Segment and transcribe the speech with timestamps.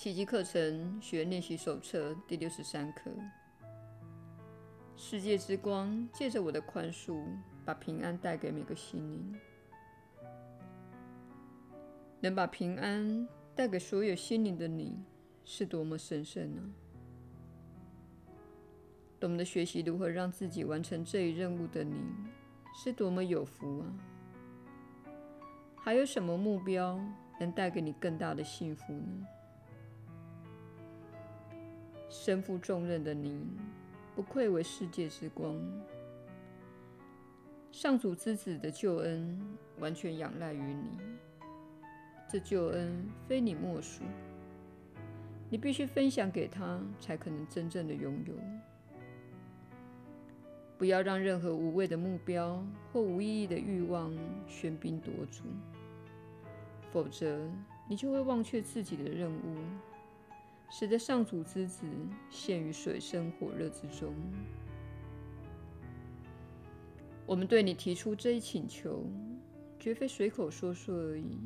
[0.00, 3.10] 奇迹课程学练习手册第六十三课：
[4.96, 7.22] 世界之光借着我的宽恕，
[7.66, 9.38] 把平安带给每个心灵。
[12.18, 15.04] 能把平安带给所有心灵的你，
[15.44, 18.32] 是多么神圣呢、啊？
[19.20, 22.00] 懂得学习如何让自己完成这一任务的你，
[22.72, 23.84] 是多么有福啊！
[25.76, 26.98] 还有什么目标
[27.38, 29.26] 能带给你更大的幸福呢？
[32.10, 33.46] 身负重任的你，
[34.16, 35.56] 不愧为世界之光。
[37.70, 39.40] 上主之子的救恩
[39.78, 40.98] 完全仰赖于你，
[42.28, 44.02] 这救恩非你莫属，
[45.48, 48.34] 你必须分享给他，才可能真正的拥有。
[50.76, 52.60] 不要让任何无谓的目标
[52.92, 54.12] 或无意义的欲望
[54.48, 55.44] 喧宾夺主，
[56.90, 57.48] 否则
[57.88, 59.56] 你就会忘却自己的任务，
[60.70, 61.84] 使得上主之子
[62.30, 64.14] 陷于水深火热之中。
[67.26, 69.04] 我们对你提出这一请求，
[69.78, 71.38] 绝非随口说说而已。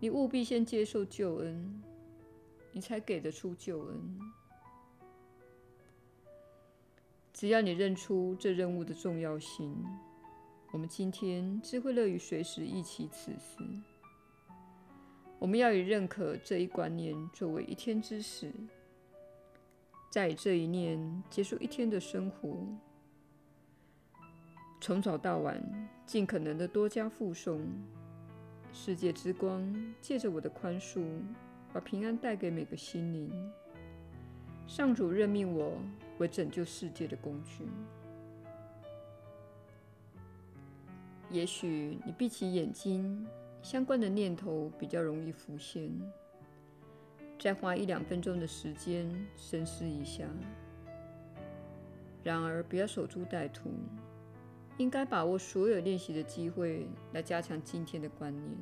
[0.00, 1.82] 你务必先接受救恩，
[2.72, 4.18] 你才给得出救恩。
[7.32, 9.76] 只要你认出这任务的重要性，
[10.72, 13.97] 我们今天自会乐于随时忆起此事。
[15.38, 18.52] 我们要以认可这一观念作为一天之始，
[20.10, 22.56] 再以这一念结束一天的生活。
[24.80, 25.62] 从早到晚，
[26.04, 27.60] 尽可能的多加附送。
[28.72, 31.04] 世界之光借着我的宽恕，
[31.72, 33.30] 把平安带给每个心灵。
[34.66, 35.78] 上主任命我。
[36.18, 37.64] 为拯救世界的工具。
[41.30, 43.24] 也许你闭起眼睛，
[43.70, 45.92] 相关的念头比较容易浮现。
[47.38, 49.06] 再花一两分钟的时间
[49.36, 50.24] 深思一下。
[52.24, 53.68] 然而，不要守株待兔，
[54.78, 58.56] 应该把握所有练习的机会来加强今天的观念。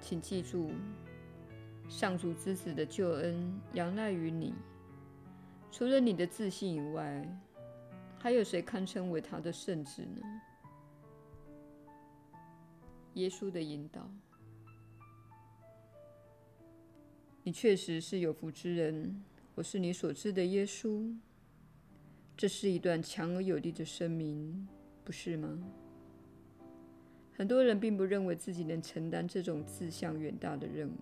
[0.00, 0.70] 请记住，
[1.90, 4.54] 上主之子的救恩仰赖于你。
[5.70, 7.22] 除了你的自信以外，
[8.18, 10.22] 还有谁堪称为他的圣子呢？
[13.14, 14.10] 耶稣的引导，
[17.44, 19.22] 你确实是有福之人。
[19.54, 21.14] 我是你所知的耶稣。
[22.36, 24.66] 这是一段强而有力的声明，
[25.04, 25.62] 不是吗？
[27.32, 30.98] 很多人并不认为自己能承担这种志向远大的任务。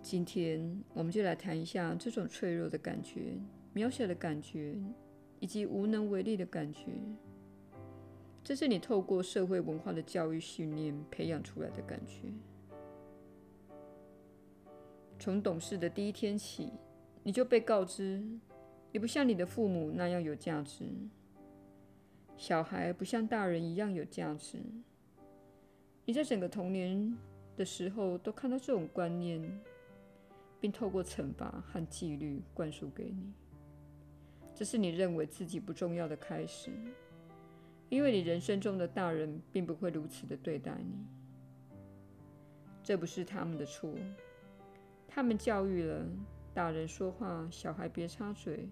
[0.00, 3.36] 今天，我们就来谈一下这种脆弱的感觉、
[3.74, 4.78] 渺小的感觉，
[5.40, 6.86] 以及无能为力的感觉。
[8.42, 12.28] 这是你透过社会文化的教育训练培养出来的感觉。
[15.18, 16.72] 从懂事的第一天起，
[17.22, 18.22] 你就被告知，
[18.92, 20.84] 你不像你的父母那样有价值。
[22.36, 24.58] 小孩不像大人一样有价值。
[26.04, 27.16] 你在整个童年
[27.56, 29.60] 的时候都看到这种观念。
[30.62, 33.32] 并透过惩罚和纪律灌输给你，
[34.54, 36.70] 这是你认为自己不重要的开始，
[37.90, 40.94] 因为你人生中的大人并不会如此的对待你。
[42.82, 43.92] 这不是他们的错，
[45.06, 46.06] 他们教育了
[46.54, 48.68] 大人说话，小孩别插嘴，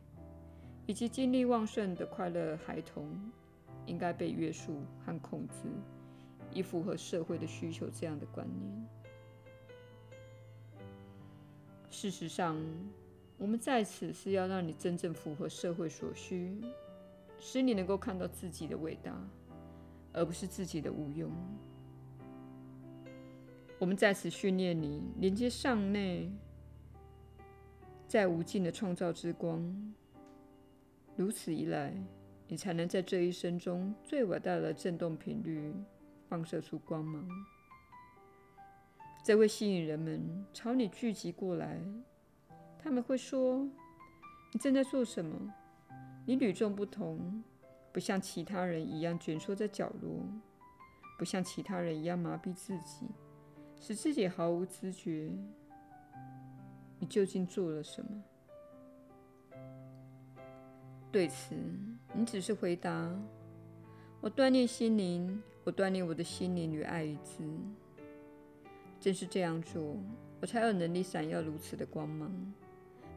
[0.86, 3.10] 以及精力旺盛的快乐孩童
[3.86, 5.68] 应该被约束和控制，
[6.52, 8.86] 以符合社会的需求这样的观念。
[11.90, 12.56] 事实上，
[13.36, 16.56] 我们在此是要让你真正符合社会所需，
[17.38, 19.14] 使你能够看到自己的伟大，
[20.12, 21.30] 而不是自己的无用。
[23.78, 26.30] 我们在此训练你连接上内
[28.06, 29.94] 在无尽的创造之光，
[31.14, 31.94] 如此一来，
[32.48, 35.72] 你才能在这一生中最伟大的振动频率
[36.28, 37.28] 放射出光芒。
[39.24, 41.80] 这会吸引人们朝你聚集过来。
[42.78, 43.68] 他们会说
[44.52, 45.52] ：“你正在做什么？
[46.28, 47.42] 你与众不同，
[47.90, 50.20] 不像其他人一样蜷缩在角落，
[51.18, 53.06] 不像其他人一样麻痹自己，
[53.80, 55.32] 使自己毫无知觉。
[56.98, 58.22] 你究竟做了什么？”
[61.10, 61.54] 对此，
[62.12, 63.10] 你只是回答
[64.20, 67.38] ：“我锻炼心灵，我锻炼我的心灵与爱与智。”
[69.00, 69.96] 正是这样做，
[70.42, 72.30] 我才有能力闪耀如此的光芒，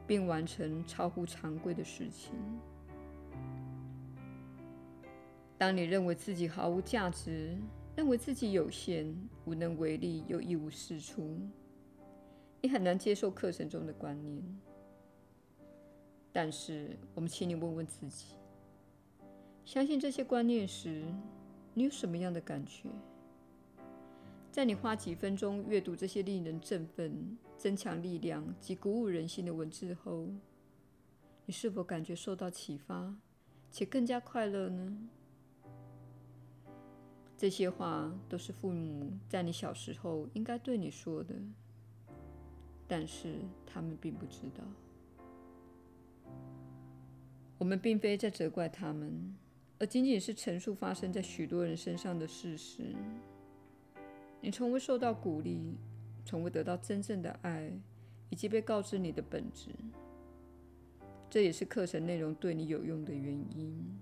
[0.06, 2.32] 并完成超乎常规的事情。
[5.62, 7.56] 当你认为自己毫无价值，
[7.94, 11.38] 认为自己有限、无能为力又一无是处，
[12.60, 14.42] 你很难接受课程中的观念。
[16.32, 18.34] 但是，我们请你问问自己：
[19.64, 21.04] 相信这些观念时，
[21.74, 22.88] 你有什么样的感觉？
[24.50, 30.26] 在你花几分钟阅读这些令人振奋、增强力量及鼓舞人心的文字后，
[31.46, 33.14] 你是否感觉受到启发，
[33.70, 34.98] 且更加快乐呢？
[37.42, 41.34] 这些话都是父母在你小时候应该对你说的，
[42.86, 43.34] 但是
[43.66, 44.62] 他们并不知道。
[47.58, 49.34] 我们并非在责怪他们，
[49.80, 52.94] 而仅仅是陈述发生在许多人身上的事实。
[54.40, 55.74] 你从未受到鼓励，
[56.24, 57.72] 从未得到真正的爱，
[58.30, 59.70] 以及被告知你的本质。
[61.28, 63.98] 这也是课程内容对你有用的原因。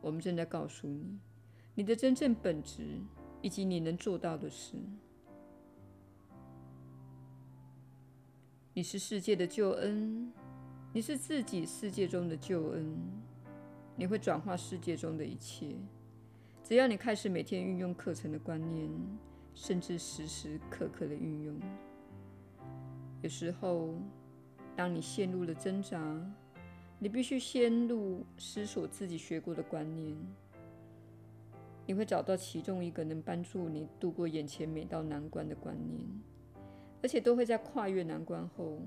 [0.00, 1.18] 我们正在告诉你。
[1.78, 2.82] 你的真正本质，
[3.40, 4.74] 以及你能做到的事。
[8.74, 10.32] 你是世界的救恩，
[10.92, 12.98] 你是自己世界中的救恩。
[13.94, 15.76] 你会转化世界中的一切，
[16.64, 18.90] 只要你开始每天运用课程的观念，
[19.54, 21.60] 甚至时时刻刻的运用。
[23.22, 23.94] 有时候，
[24.74, 25.96] 当你陷入了挣扎，
[26.98, 30.16] 你必须陷入思索自己学过的观念。
[31.88, 36.06] 你会找到其中一个能帮助你度过眼前每道难关的观念，
[37.02, 38.82] 而且都会在跨越难关后，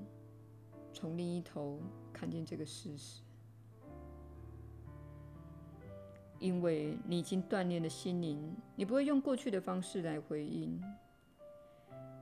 [0.92, 1.80] 从另一头
[2.12, 3.22] 看见这个事实。
[6.38, 10.80] 因为你已经锻炼了心灵，你不会用过去的方式来回应，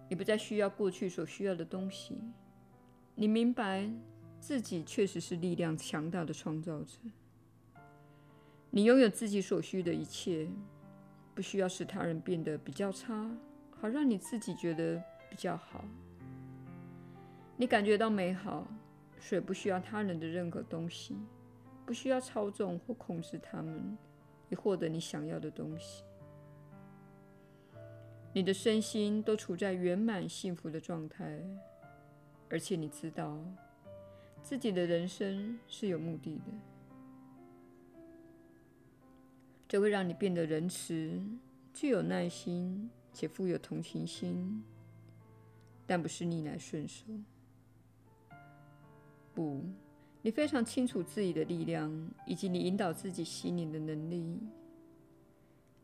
[0.09, 2.17] 你不再需要过去所需要的东西。
[3.15, 3.87] 你明白
[4.39, 6.97] 自己确实是力量强大的创造者。
[8.73, 10.49] 你拥有自己所需的一切，
[11.35, 13.29] 不需要使他人变得比较差，
[13.73, 15.85] 好让你自己觉得比较好。
[17.57, 18.67] 你感觉到美好，
[19.19, 21.17] 所以不需要他人的任何东西，
[21.85, 23.99] 不需要操纵或控制他们，
[24.49, 26.05] 以获得你想要的东西。
[28.33, 31.43] 你的身心都处在圆满幸福的状态，
[32.49, 33.37] 而且你知道
[34.41, 36.70] 自己的人生是有目的的。
[39.71, 41.23] 这会让你变得仁慈、
[41.73, 44.65] 具有耐心且富有同情心，
[45.87, 47.05] 但不是逆来顺受。
[49.33, 49.63] 不，
[50.23, 51.89] 你非常清楚自己的力量
[52.27, 54.41] 以及你引导自己心灵的能力，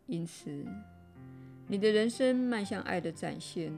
[0.07, 0.67] 因此
[1.69, 3.73] 你的人生迈向爱的展现、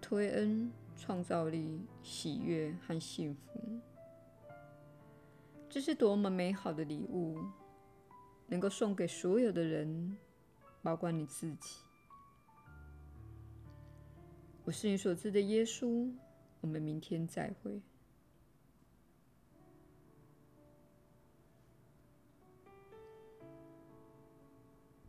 [0.00, 3.60] 推恩、创造力、喜悦和幸福。
[5.70, 7.38] 这是多么美好的礼物！
[8.54, 10.16] 能够送给所有的人，
[10.80, 11.80] 包括你自己。
[14.64, 16.08] 我是你所知的耶稣。
[16.60, 17.82] 我们明天再会。